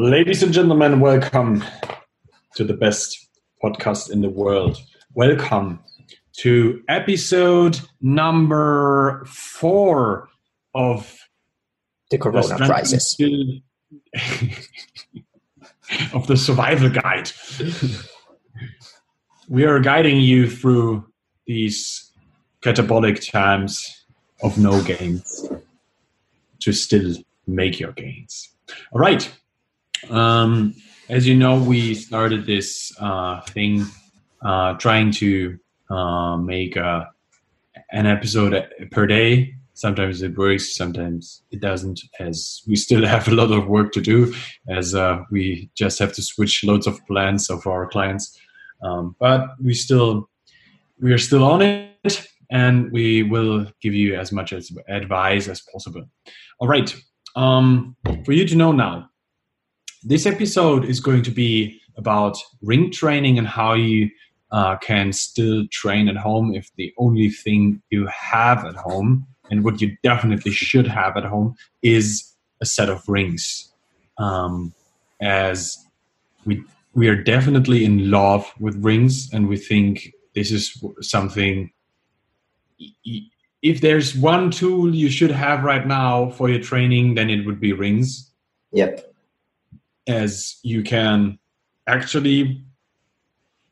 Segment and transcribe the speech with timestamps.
[0.00, 1.64] Ladies and gentlemen, welcome
[2.54, 3.30] to the best
[3.60, 4.80] podcast in the world.
[5.14, 5.80] Welcome
[6.34, 10.28] to episode number four
[10.72, 11.18] of
[12.12, 13.16] the Corona the crisis.
[16.14, 17.32] of the survival guide.
[19.48, 21.04] we are guiding you through
[21.48, 22.12] these
[22.62, 24.04] catabolic times
[24.44, 25.44] of no gains
[26.60, 27.16] to still
[27.48, 28.54] make your gains.
[28.92, 29.28] All right.
[30.10, 30.74] Um,
[31.08, 33.86] as you know, we started this uh, thing
[34.42, 35.58] uh, trying to
[35.90, 37.10] uh, make a,
[37.92, 39.54] an episode per day.
[39.74, 44.00] Sometimes it works, sometimes it doesn't, as we still have a lot of work to
[44.00, 44.34] do,
[44.68, 48.38] as uh, we just have to switch loads of plans of our clients.
[48.82, 50.28] Um, but we still
[51.00, 55.62] we are still on it, and we will give you as much as advice as
[55.72, 56.04] possible.
[56.58, 56.94] All right.
[57.36, 59.08] Um, for you to know now,
[60.02, 64.10] this episode is going to be about ring training and how you
[64.52, 69.64] uh, can still train at home if the only thing you have at home and
[69.64, 73.72] what you definitely should have at home is a set of rings.
[74.18, 74.74] Um,
[75.20, 75.76] as
[76.44, 76.62] we
[76.94, 81.70] we are definitely in love with rings, and we think this is something.
[83.62, 87.60] If there's one tool you should have right now for your training, then it would
[87.60, 88.32] be rings.
[88.72, 89.08] Yep
[90.08, 91.38] as you can
[91.86, 92.64] actually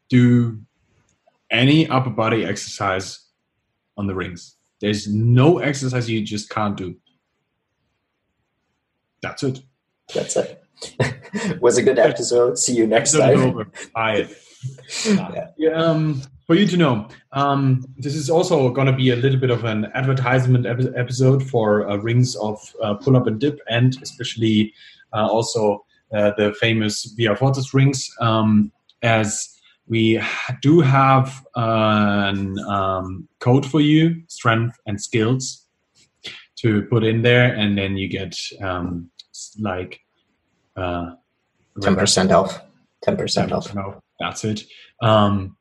[0.09, 0.61] do
[1.51, 3.27] any upper body exercise
[3.97, 4.57] on the rings.
[4.81, 6.97] There's no exercise you just can't do.
[9.23, 9.61] That's it.
[10.15, 10.63] That's it.
[11.61, 12.59] Was a good episode.
[12.59, 13.41] See you next time.
[13.41, 13.67] Over.
[13.95, 14.29] Bye.
[15.57, 15.73] yeah.
[15.75, 19.51] Um, for you to know, um, this is also going to be a little bit
[19.51, 24.73] of an advertisement episode for uh, rings of uh, pull up and dip, and especially
[25.13, 28.73] uh, also the famous VR Fortis rings, um,
[29.03, 29.57] as
[29.89, 30.21] we
[30.63, 35.67] do have an um, code for you, strength and skills,
[36.57, 39.11] to put in there, and then you get um,
[39.61, 40.01] like
[40.77, 41.11] uh,
[41.83, 42.61] ten percent off.
[43.03, 43.75] Ten percent off.
[43.75, 44.63] No, that's it.
[45.03, 45.57] Um,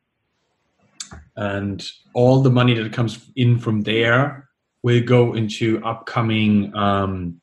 [1.35, 4.49] and all the money that comes in from there
[4.83, 7.41] will go into upcoming um,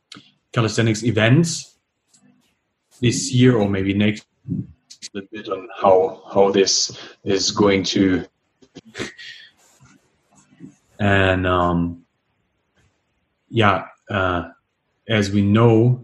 [0.53, 1.72] calisthenics events
[3.03, 4.25] this year or maybe next
[5.15, 8.25] a bit on how how this is going to
[11.01, 12.03] and um,
[13.51, 14.49] yeah uh,
[15.09, 16.03] as we know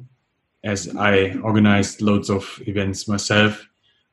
[0.64, 3.66] as i organized loads of events myself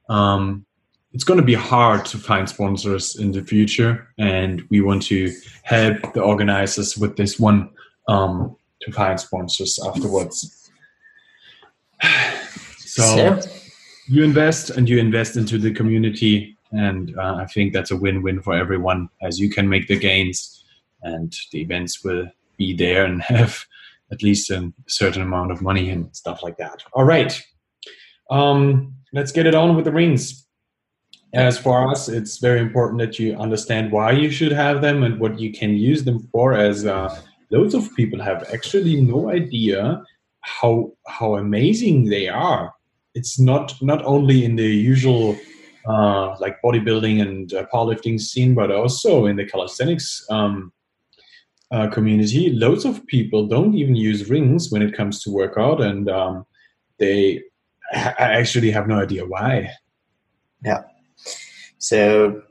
[0.07, 0.66] um,
[1.12, 5.34] it's going to be hard to find sponsors in the future and we want to
[5.63, 7.69] help the organizers with this one
[8.07, 10.72] um, to find sponsors afterwards
[12.95, 13.39] so
[14.07, 18.41] you invest and you invest into the community, and uh, I think that's a win-win
[18.41, 20.63] for everyone as you can make the gains,
[21.01, 23.66] and the events will be there and have
[24.11, 26.83] at least a certain amount of money and stuff like that.
[26.94, 27.41] All right,
[28.29, 30.44] um, let's get it on with the rings.
[31.33, 35.19] As for us, it's very important that you understand why you should have them and
[35.19, 36.53] what you can use them for.
[36.53, 40.01] As uh, loads of people have actually no idea
[40.41, 42.72] how how amazing they are
[43.15, 45.37] it's not not only in the usual
[45.87, 50.71] uh, like bodybuilding and uh, powerlifting scene, but also in the calisthenics um,
[51.71, 52.51] uh, community.
[52.51, 56.45] Loads of people don't even use rings when it comes to workout, and um,
[56.99, 57.41] they
[57.91, 59.69] ha- actually have no idea why.
[60.63, 60.83] Yeah.
[61.77, 62.41] So,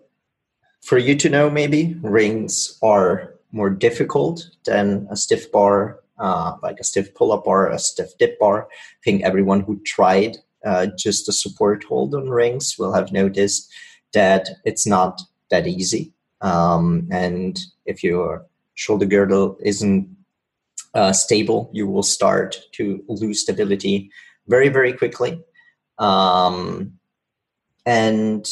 [0.83, 6.79] for you to know, maybe rings are more difficult than a stiff bar, uh, like
[6.81, 8.69] a stiff pull-up bar, a stiff dip bar.
[8.71, 13.73] I think everyone who tried uh, just a support hold on rings will have noticed
[14.13, 15.21] that it's not
[15.51, 16.13] that easy.
[16.41, 20.09] Um, and if your shoulder girdle isn't
[20.95, 24.11] uh, stable, you will start to lose stability
[24.47, 25.43] very, very quickly.
[25.99, 26.99] Um,
[27.87, 28.47] and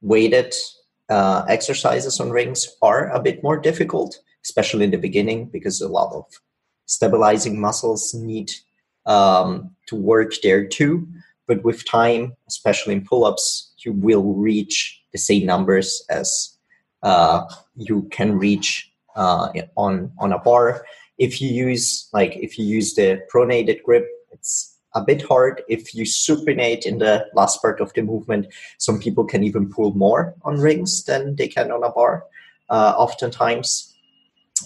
[0.00, 0.54] weighted
[1.08, 5.88] uh, exercises on rings are a bit more difficult, especially in the beginning, because a
[5.88, 6.24] lot of
[6.86, 8.50] stabilizing muscles need
[9.06, 11.06] um, to work there too.
[11.50, 16.56] But with time, especially in pull ups, you will reach the same numbers as
[17.02, 17.42] uh,
[17.74, 20.86] you can reach uh, on, on a bar.
[21.18, 25.62] If you use like if you use the pronated grip, it's a bit hard.
[25.68, 28.46] If you supinate in the last part of the movement,
[28.78, 32.26] some people can even pull more on rings than they can on a bar.
[32.68, 33.92] Uh, oftentimes,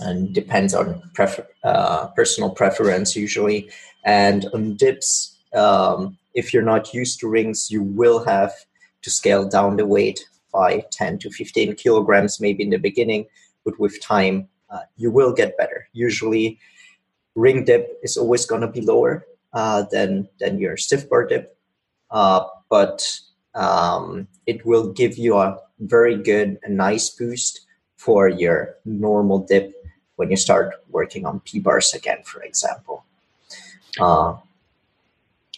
[0.01, 3.71] and depends on prefer- uh, personal preference usually.
[4.05, 8.53] And on dips, um, if you're not used to rings, you will have
[9.03, 13.27] to scale down the weight by 10 to 15 kilograms, maybe in the beginning,
[13.65, 15.89] but with time, uh, you will get better.
[15.93, 16.59] Usually,
[17.35, 21.57] ring dip is always going to be lower uh, than than your stiff bar dip,
[22.11, 23.21] uh, but
[23.55, 27.61] um, it will give you a very good, a nice boost
[27.97, 29.73] for your normal dip
[30.17, 33.05] when you start working on P bars again, for example.
[34.01, 34.37] Uh,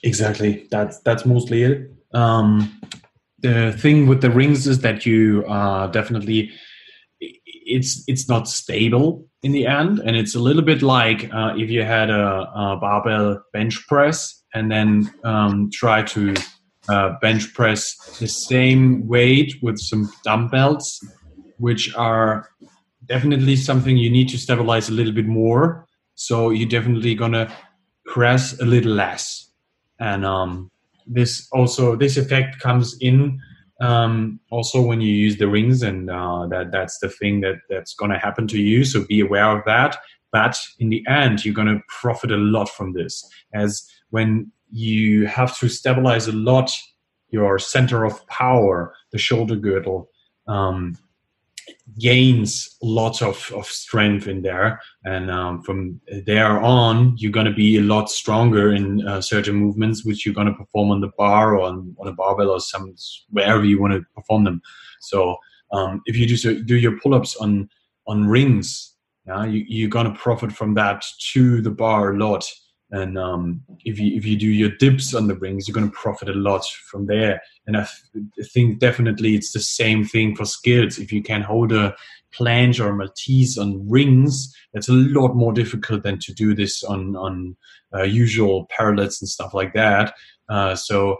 [0.02, 0.66] exactly.
[0.70, 1.90] That's that's mostly it.
[2.14, 2.80] Um,
[3.38, 6.50] the thing with the rings is that you uh, definitely
[7.66, 11.68] it's it's not stable in the end, and it's a little bit like uh, if
[11.70, 16.34] you had a, a, barbell bench press and then um, try to
[16.88, 21.04] uh, bench press the same weight with some dumbbells,
[21.58, 22.48] which are
[23.06, 25.86] definitely something you need to stabilize a little bit more.
[26.14, 27.54] So you're definitely gonna
[28.06, 29.45] press a little less,
[29.98, 30.70] and um,
[31.06, 33.40] this also this effect comes in
[33.80, 37.94] um, also when you use the rings, and uh, that that's the thing that that's
[37.94, 38.84] gonna happen to you.
[38.84, 39.98] So be aware of that.
[40.32, 45.56] But in the end, you're gonna profit a lot from this, as when you have
[45.58, 46.70] to stabilize a lot
[47.30, 50.08] your center of power, the shoulder girdle.
[50.46, 50.96] Um,
[51.98, 54.80] gains lots of, of strength in there.
[55.04, 59.54] And um, from there on you're going to be a lot stronger in uh, certain
[59.54, 62.60] movements which you're going to perform on the bar or on, on a barbell or
[62.60, 62.94] some
[63.30, 64.60] wherever you want to perform them.
[65.00, 65.36] So
[65.72, 67.68] um, if you do so, do your pull-ups on
[68.06, 68.96] on rings
[69.26, 72.48] yeah, you, you're going to profit from that to the bar a lot
[72.90, 75.96] and um, if you if you do your dips on the rings, you're going to
[75.96, 77.42] profit a lot from there.
[77.66, 80.98] And I th- think definitely it's the same thing for skills.
[80.98, 81.96] If you can hold a
[82.32, 86.84] planche or a Maltese on rings, that's a lot more difficult than to do this
[86.84, 87.56] on on
[87.94, 90.14] uh, usual parallettes and stuff like that.
[90.48, 91.18] Uh, so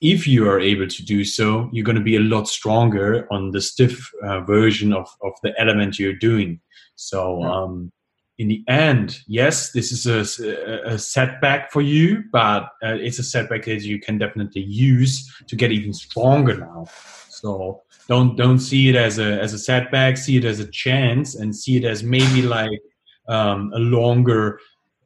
[0.00, 3.50] if you are able to do so, you're going to be a lot stronger on
[3.50, 6.60] the stiff uh, version of, of the element you're doing.
[6.94, 7.92] So um,
[8.40, 13.22] in the end, yes, this is a, a setback for you, but uh, it's a
[13.22, 16.86] setback that you can definitely use to get even stronger now.
[17.28, 20.16] So don't don't see it as a as a setback.
[20.16, 22.80] See it as a chance, and see it as maybe like
[23.28, 24.58] um, a longer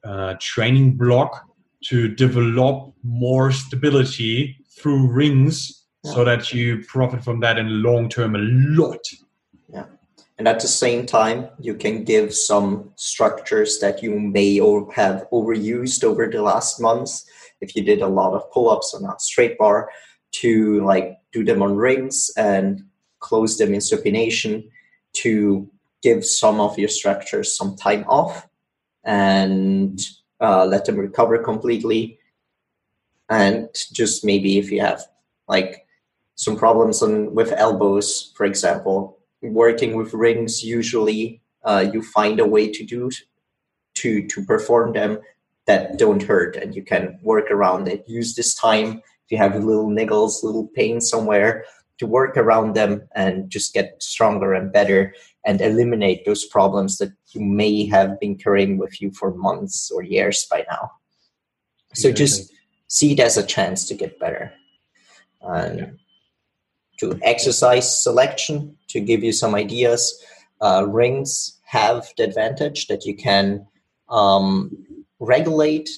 [0.05, 1.45] uh, training block
[1.89, 6.13] to develop more stability through rings, yeah.
[6.13, 9.01] so that you profit from that in long term a lot.
[9.67, 9.83] Yeah
[10.37, 15.25] and at the same time you can give some structures that you may or have
[15.31, 17.25] overused over the last months
[17.61, 19.89] if you did a lot of pull-ups on a straight bar
[20.31, 22.83] to like do them on rings and
[23.19, 24.69] close them in supination
[25.13, 25.69] to
[26.01, 28.47] give some of your structures some time off
[29.03, 29.99] and
[30.41, 32.19] uh, let them recover completely.
[33.29, 35.03] And just maybe if you have
[35.47, 35.87] like
[36.35, 39.14] some problems on with elbows for example
[39.53, 43.09] working with rings, usually uh, you find a way to do
[43.95, 45.19] to to perform them
[45.67, 48.03] that don't hurt, and you can work around it.
[48.07, 51.65] Use this time if you have little niggles, little pain somewhere
[51.97, 55.15] to work around them and just get stronger and better
[55.45, 60.03] and eliminate those problems that you may have been carrying with you for months or
[60.03, 60.91] years by now.
[61.93, 62.51] So just
[62.87, 64.53] see it as a chance to get better.
[65.41, 65.97] And
[66.97, 70.23] to exercise selection to give you some ideas.
[70.61, 73.65] Uh, rings have the advantage that you can
[74.09, 74.71] um,
[75.19, 75.89] regulate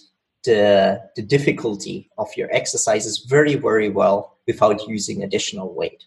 [0.44, 6.06] the, the difficulty of your exercises very, very well without using additional weight.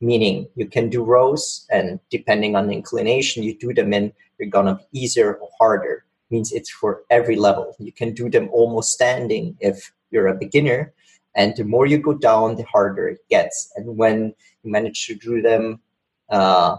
[0.00, 4.48] Meaning you can do rows, and depending on the inclination you do them in, you're
[4.48, 6.04] gonna be easier or harder.
[6.30, 7.76] Means it's for every level.
[7.78, 10.92] You can do them almost standing if you're a beginner,
[11.34, 13.72] and the more you go down the harder it gets.
[13.76, 15.80] And when you manage to do them
[16.28, 16.76] uh,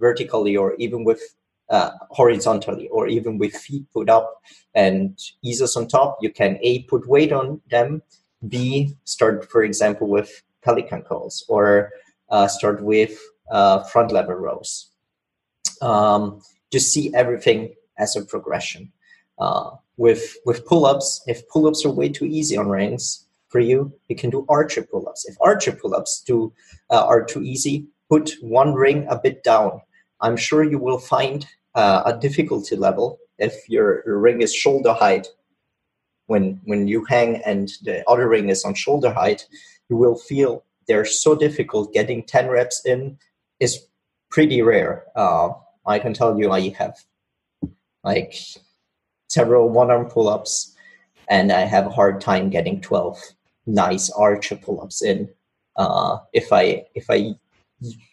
[0.00, 1.20] vertically or even with
[1.70, 4.42] uh, horizontally or even with feet put up
[4.74, 8.02] and eases on top you can a put weight on them
[8.48, 11.90] b start for example with pelican curls or
[12.30, 13.18] uh, start with
[13.50, 14.90] uh, front lever rows.
[15.80, 16.40] Um,
[16.72, 18.90] just see everything as a progression.
[19.38, 24.16] Uh, with with pull-ups if pull-ups are way too easy on rings for you, you
[24.16, 25.28] can do archer pull-ups.
[25.28, 26.52] If archer pull-ups do,
[26.90, 29.80] uh, are too easy, put one ring a bit down.
[30.20, 34.94] I'm sure you will find uh, a difficulty level if your, your ring is shoulder
[34.94, 35.28] height.
[36.26, 39.44] When when you hang and the other ring is on shoulder height,
[39.90, 41.92] you will feel they're so difficult.
[41.92, 43.18] Getting ten reps in
[43.58, 43.86] is
[44.30, 45.04] pretty rare.
[45.16, 45.50] Uh,
[45.84, 46.96] I can tell you, I have
[48.04, 48.34] like
[49.28, 50.74] several one arm pull ups,
[51.28, 53.18] and I have a hard time getting twelve
[53.66, 55.28] nice archer pull-ups in
[55.76, 57.34] uh, if I if I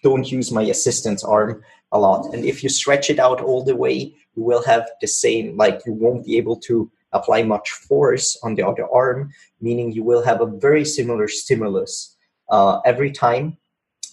[0.04, 2.34] don't use my assistant's arm a lot.
[2.34, 5.82] And if you stretch it out all the way, you will have the same, like
[5.86, 10.24] you won't be able to apply much force on the other arm, meaning you will
[10.24, 12.16] have a very similar stimulus
[12.50, 13.58] uh, every time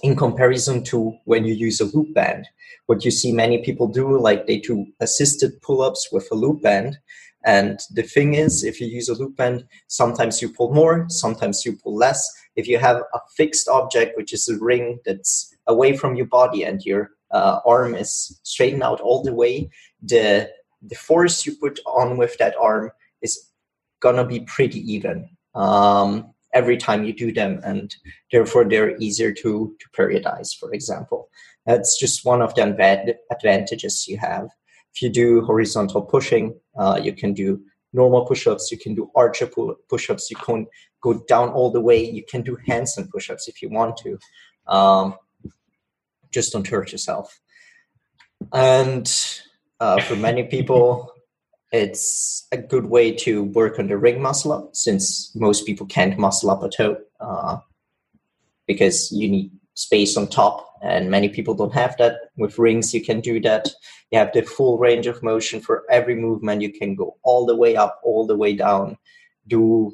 [0.03, 2.47] in comparison to when you use a loop band.
[2.87, 6.63] What you see many people do, like they do assisted pull ups with a loop
[6.63, 6.99] band.
[7.47, 11.65] And the thing is, if you use a loop band, sometimes you pull more, sometimes
[11.65, 12.29] you pull less.
[12.57, 16.65] If you have a fixed object, which is a ring that's away from your body
[16.65, 19.71] and your uh, arm is straightened out all the way,
[20.03, 20.51] the
[20.83, 22.91] the force you put on with that arm
[23.23, 23.51] is
[24.01, 27.95] gonna be pretty even um, every time you do them, and
[28.33, 30.51] therefore they're easier to to periodize.
[30.59, 31.29] For example,
[31.65, 34.49] that's just one of the advantages you have.
[34.97, 37.61] If you do horizontal pushing, uh, you can do
[37.93, 38.73] normal push-ups.
[38.73, 39.47] You can do archer
[39.91, 40.31] push-ups.
[40.31, 40.67] You can
[41.03, 42.03] go down all the way.
[42.03, 44.19] You can do handstand push-ups if you want to.
[44.67, 45.17] Um,
[46.33, 47.39] just don't hurt yourself.
[48.55, 49.07] And
[49.81, 51.13] uh, for many people,
[51.73, 56.19] it's a good way to work on the ring muscle up since most people can't
[56.19, 57.59] muscle up a toe uh,
[58.67, 62.17] because you need space on top and many people don't have that.
[62.37, 63.69] With rings you can do that.
[64.11, 67.57] You have the full range of motion for every movement you can go all the
[67.57, 68.99] way up all the way down.
[69.47, 69.93] Do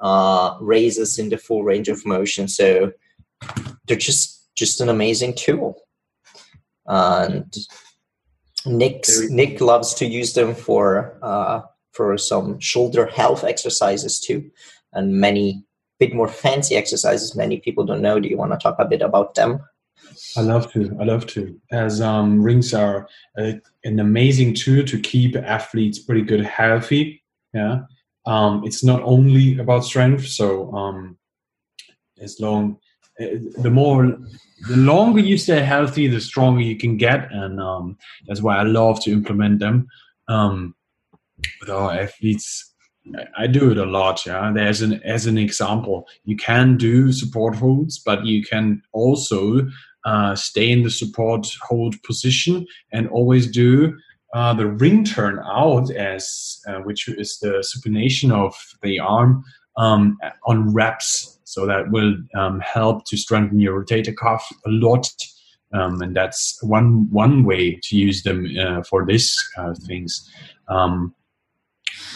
[0.00, 2.48] uh, raises in the full range of motion.
[2.48, 2.92] So
[3.86, 5.80] they're just just an amazing tool.
[6.86, 7.54] And
[8.66, 11.60] Nick Nick loves to use them for uh,
[11.92, 14.50] for some shoulder health exercises too,
[14.92, 15.64] and many
[16.02, 17.36] bit more fancy exercises.
[17.36, 18.18] Many people don't know.
[18.18, 19.60] Do you want to talk a bit about them?
[20.36, 20.80] I love to.
[21.00, 21.42] I love to.
[21.70, 27.22] As um, rings are a, an amazing tool to keep athletes pretty good healthy.
[27.54, 27.82] Yeah,
[28.26, 30.26] um, it's not only about strength.
[30.26, 31.18] So um,
[32.20, 32.78] as long
[33.20, 34.18] uh, the more
[34.68, 38.62] the longer you stay healthy, the stronger you can get, and um, that's why I
[38.64, 39.86] love to implement them
[40.28, 40.74] um,
[41.60, 42.71] with our athletes.
[43.36, 44.24] I, do it a lot.
[44.24, 49.66] Yeah, there's an as an example, you can do support holds, but you can also
[50.04, 53.96] uh, stay in the support hold position and always do
[54.34, 59.44] uh, the ring turn out as uh, which is the supination of the arm
[59.76, 65.08] um, on reps so that will um, help to strengthen your rotator cuff a lot.
[65.74, 70.30] Um, and that's one one way to use them uh, for this uh, things.
[70.68, 71.14] Um,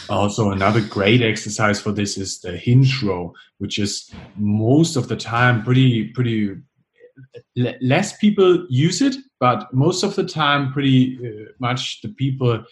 [0.09, 5.17] also, another great exercise for this is the hinge row, which is most of the
[5.17, 6.57] time pretty pretty
[7.57, 12.65] less people use it, but most of the time pretty uh, much the people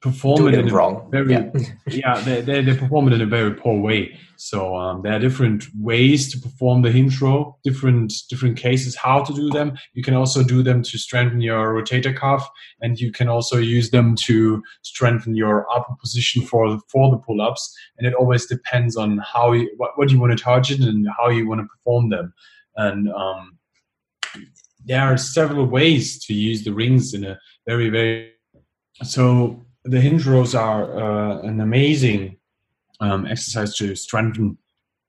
[0.00, 1.08] perform it, in wrong.
[1.10, 1.50] very yeah,
[1.88, 4.16] yeah they, they, they, perform it in a very poor way.
[4.36, 9.24] So um, there are different ways to perform the hinge row different different cases how
[9.24, 9.76] to do them.
[9.94, 12.48] You can also do them to strengthen your rotator cuff
[12.80, 17.76] and you can also use them to strengthen your upper position for for the pull-ups.
[17.98, 21.28] And it always depends on how you what, what you want to target and how
[21.28, 22.32] you want to perform them.
[22.76, 23.58] And um,
[24.84, 28.32] there are several ways to use the rings in a very very
[29.02, 32.36] so the hinge rows are uh, an amazing
[33.00, 34.58] um, exercise to strengthen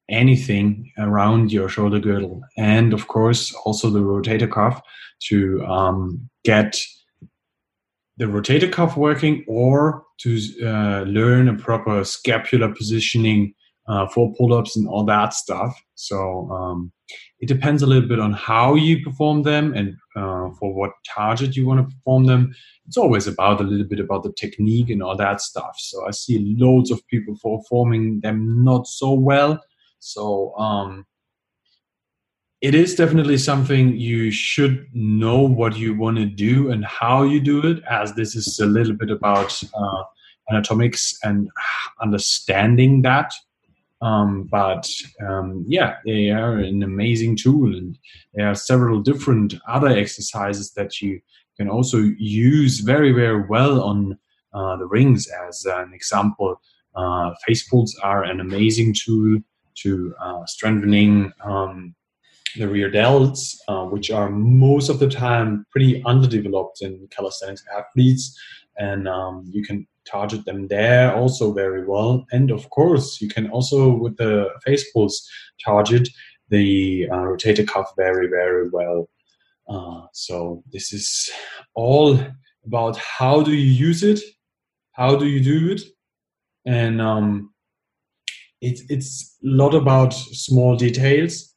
[0.09, 2.41] anything around your shoulder girdle.
[2.57, 4.81] And of course also the rotator cuff
[5.27, 6.77] to um, get
[8.17, 13.53] the rotator cuff working or to uh, learn a proper scapular positioning
[13.89, 16.91] uh, for pull-ups and all that stuff so um,
[17.39, 21.55] it depends a little bit on how you perform them and uh, for what target
[21.55, 22.53] you want to perform them.
[22.85, 25.75] It's always about a little bit about the technique and all that stuff.
[25.77, 29.61] So I see loads of people performing them not so well.
[29.99, 31.05] So um,
[32.61, 37.39] it is definitely something you should know what you want to do and how you
[37.39, 40.03] do it, as this is a little bit about uh,
[40.49, 41.49] anatomics and
[42.01, 43.33] understanding that
[44.01, 44.89] um, but
[45.27, 47.97] um, yeah, they are an amazing tool, and
[48.33, 51.19] there are several different other exercises that you
[51.57, 54.17] can also use very, very well on
[54.53, 55.27] uh, the rings.
[55.47, 56.61] As an example,
[56.95, 59.39] uh, face pulls are an amazing tool
[59.75, 61.95] to uh, strengthening um,
[62.55, 68.37] the rear delts, uh, which are most of the time pretty underdeveloped in calisthenics athletes,
[68.79, 72.25] and um, you can target them there also very well.
[72.31, 75.29] And of course, you can also, with the face pulls,
[75.63, 76.09] target
[76.49, 79.09] the uh, rotator cuff very, very well.
[79.69, 81.29] Uh, so this is
[81.75, 82.19] all
[82.65, 84.19] about how do you use it,
[84.93, 85.81] how do you do it,
[86.65, 87.53] and um,
[88.61, 91.53] it's it's a lot about small details,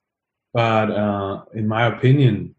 [0.52, 2.54] but uh, in my opinion,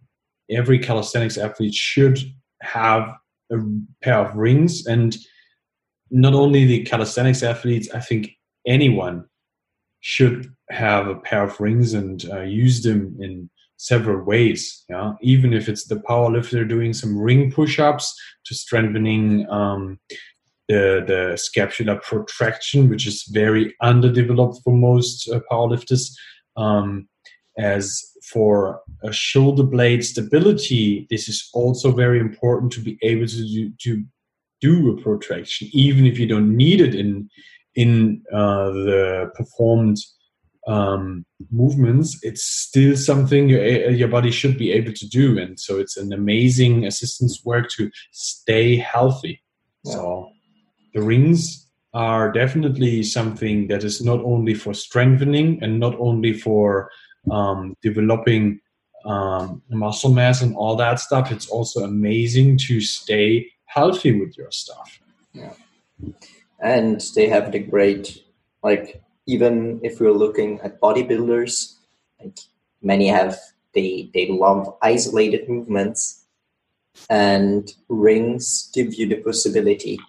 [0.49, 2.19] every calisthenics athlete should
[2.61, 3.13] have
[3.53, 3.61] a
[4.01, 5.15] pair of rings, and
[6.11, 7.89] not only the calisthenics athletes.
[7.93, 8.31] I think
[8.67, 9.25] anyone
[10.01, 14.83] should have a pair of rings and uh, use them in several ways.
[14.89, 18.13] Yeah, even if it's the power lifter doing some ring push-ups
[18.45, 19.99] to strengthening um,
[20.69, 26.11] the the scapular protraction, which is very underdeveloped for most uh, powerlifters.
[26.55, 27.07] Um,
[27.57, 33.47] as for a shoulder blade stability, this is also very important to be able to
[33.47, 34.03] do, to
[34.61, 37.29] do a protraction, even if you don't need it in
[37.75, 39.97] in uh, the performed
[40.67, 42.19] um, movements.
[42.23, 46.13] It's still something your your body should be able to do, and so it's an
[46.13, 49.41] amazing assistance work to stay healthy.
[49.83, 49.93] Yeah.
[49.93, 50.29] So
[50.93, 56.89] the rings are definitely something that is not only for strengthening and not only for
[57.31, 58.59] um, developing
[59.05, 61.31] um, muscle mass and all that stuff.
[61.31, 64.99] It's also amazing to stay healthy with your stuff.
[65.33, 65.53] Yeah,
[66.59, 68.23] and they have the great
[68.63, 71.75] like even if we're looking at bodybuilders,
[72.21, 72.37] like
[72.81, 73.37] many have
[73.73, 76.25] they they love isolated movements,
[77.09, 79.99] and rings give you the possibility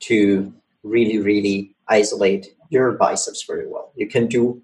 [0.00, 3.92] to really, really isolate your biceps very well.
[3.96, 4.62] You can do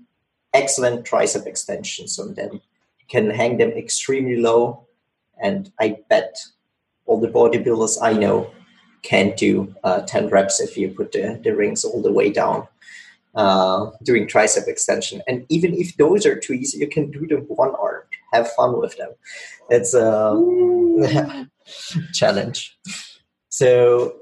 [0.52, 2.54] excellent tricep extensions on them.
[2.54, 4.86] You can hang them extremely low,
[5.42, 6.36] and I bet
[7.06, 8.50] all the bodybuilders I know
[9.02, 12.68] can do uh, 10 reps if you put the, the rings all the way down
[13.34, 15.22] uh, doing tricep extension.
[15.26, 18.02] And even if those are too easy, you can do them one arm.
[18.32, 19.10] Have fun with them.
[19.70, 21.48] It's a
[22.12, 22.78] challenge.
[23.48, 24.16] So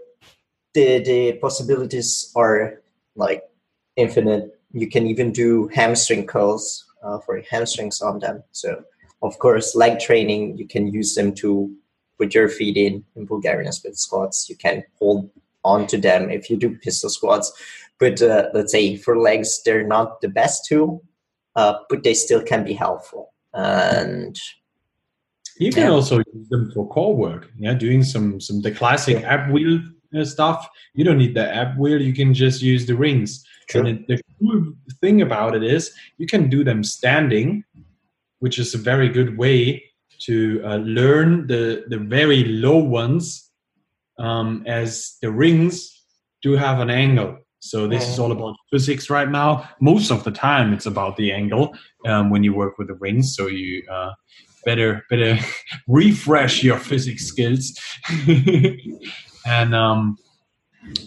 [0.75, 2.81] the the possibilities are
[3.15, 3.45] like
[3.97, 4.60] infinite.
[4.73, 8.43] You can even do hamstring curls uh, for hamstrings on them.
[8.53, 8.83] So
[9.23, 11.71] of course, leg training you can use them to
[12.19, 14.49] put your feet in in Bulgarian split squats.
[14.49, 15.31] You can hold
[15.65, 17.53] onto them if you do pistol squats.
[17.99, 21.05] But uh, let's say for legs, they're not the best tool,
[21.55, 23.35] uh, but they still can be helpful.
[23.53, 24.39] And
[25.59, 25.91] you can yeah.
[25.91, 27.51] also use them for core work.
[27.59, 29.81] Yeah, doing some some the classic ab wheel
[30.25, 30.69] stuff.
[30.95, 32.01] You don't need the ab wheel.
[32.01, 33.45] You can just use the rings.
[33.69, 33.87] True.
[33.87, 37.65] And the cool thing about it is you can do them standing,
[38.41, 39.85] which is a very good way
[40.21, 43.51] to uh, learn the the very low ones,
[44.19, 46.05] um, as the rings
[46.43, 47.39] do have an angle.
[47.63, 49.69] So this is all about physics right now.
[49.81, 51.75] Most of the time, it's about the angle
[52.07, 53.37] um, when you work with the rings.
[53.37, 54.13] So you uh,
[54.65, 55.39] better better
[55.89, 57.79] refresh your physics skills
[59.47, 60.19] and um,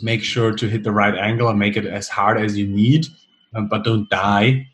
[0.01, 3.07] make sure to hit the right angle and make it as hard as you need,
[3.55, 4.67] um, but don't die.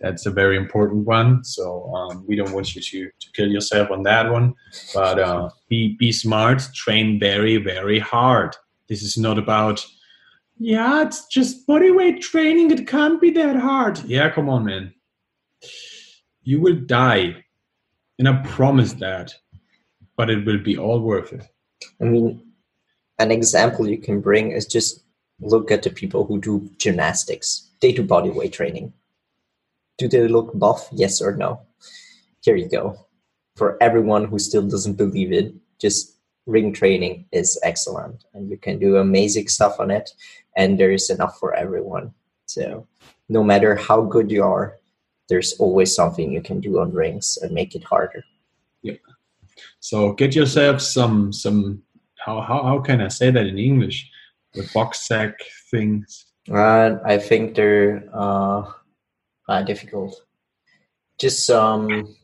[0.00, 1.42] That's a very important one.
[1.42, 4.54] So um, we don't want you to, to kill yourself on that one.
[4.92, 6.62] But uh, be be smart.
[6.74, 8.54] Train very very hard.
[8.88, 9.84] This is not about
[10.58, 12.70] yeah, it's just body weight training.
[12.70, 13.98] It can't be that hard.
[14.04, 14.94] Yeah, come on, man.
[16.42, 17.44] You will die,
[18.18, 19.34] and I promise that.
[20.16, 21.44] But it will be all worth it.
[22.00, 22.45] I mean,
[23.18, 25.02] an example you can bring is just
[25.40, 27.70] look at the people who do gymnastics.
[27.80, 28.92] They do body weight training.
[29.98, 30.88] Do they look buff?
[30.92, 31.60] Yes or no?
[32.42, 33.06] Here you go.
[33.56, 38.78] For everyone who still doesn't believe it, just ring training is excellent and you can
[38.78, 40.10] do amazing stuff on it
[40.56, 42.14] and there is enough for everyone.
[42.46, 42.86] So
[43.28, 44.78] no matter how good you are,
[45.28, 48.22] there's always something you can do on rings and make it harder.
[48.82, 48.94] Yeah.
[49.80, 51.82] So get yourself some some
[52.26, 54.10] how, how, how can I say that in English?
[54.54, 55.38] The box sack
[55.70, 56.26] things.
[56.50, 58.72] Uh, I think they're uh,
[59.48, 60.20] uh, difficult.
[61.20, 62.16] Just um,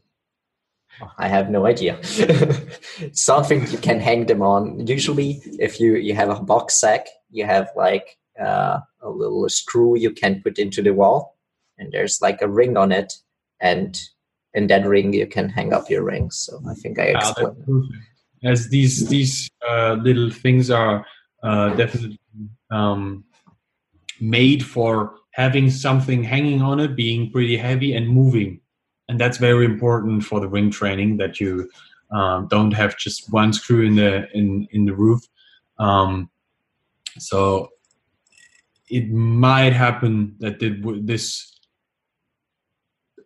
[1.18, 2.02] I have no idea.
[3.12, 4.86] Something you can hang them on.
[4.86, 9.96] Usually, if you you have a box sack, you have like uh, a little screw
[9.96, 11.38] you can put into the wall,
[11.78, 13.14] and there's like a ring on it,
[13.60, 14.00] and
[14.54, 16.36] in that ring you can hang up your rings.
[16.36, 17.64] So I think I explained
[18.44, 21.04] as these these uh, little things are
[21.42, 22.18] uh, definitely
[22.70, 23.24] um,
[24.20, 28.60] made for having something hanging on it, being pretty heavy and moving,
[29.08, 31.68] and that's very important for the ring training that you
[32.10, 35.20] um, don't have just one screw in the in in the roof.
[35.78, 36.30] Um,
[37.18, 37.68] so
[38.88, 41.58] it might happen that this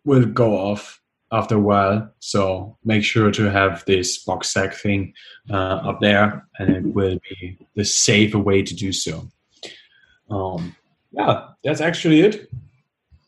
[0.05, 1.01] will go off
[1.33, 2.11] after a while.
[2.21, 5.13] So make sure to have this box sack thing
[5.51, 5.55] uh,
[5.89, 9.29] up there, and it will be the safer way to do so.
[10.31, 10.77] Um,
[11.13, 12.49] yeah, that's actually it.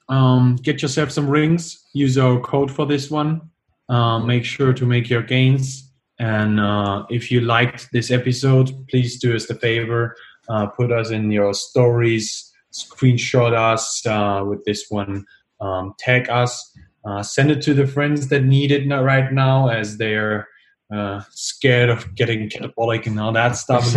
[0.08, 1.84] um, get yourself some rings.
[1.92, 3.50] Use our code for this one.
[3.88, 5.90] Uh, make sure to make your gains.
[6.18, 10.16] And uh, if you liked this episode, please do us the favor.
[10.48, 15.24] Uh, put us in your stories, screenshot us uh, with this one,
[15.60, 16.74] um, tag us,
[17.08, 20.46] uh, send it to the friends that need it right now as they're
[20.94, 23.96] uh, scared of getting catabolic and all that stuff.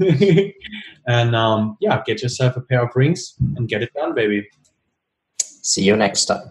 [1.06, 4.48] and um, yeah, get yourself a pair of rings and get it done, baby.
[5.38, 6.50] See you next time.